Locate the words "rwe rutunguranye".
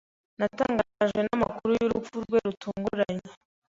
2.25-3.27